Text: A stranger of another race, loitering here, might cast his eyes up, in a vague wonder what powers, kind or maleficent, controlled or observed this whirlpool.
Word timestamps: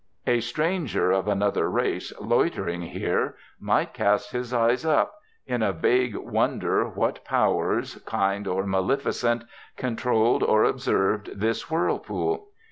A 0.25 0.39
stranger 0.39 1.11
of 1.11 1.27
another 1.27 1.69
race, 1.69 2.11
loitering 2.19 2.81
here, 2.81 3.35
might 3.59 3.93
cast 3.93 4.31
his 4.31 4.51
eyes 4.51 4.83
up, 4.83 5.13
in 5.45 5.61
a 5.61 5.71
vague 5.71 6.15
wonder 6.15 6.89
what 6.89 7.23
powers, 7.23 8.01
kind 8.07 8.47
or 8.47 8.65
maleficent, 8.65 9.43
controlled 9.77 10.41
or 10.41 10.63
observed 10.63 11.29
this 11.35 11.69
whirlpool. 11.69 12.47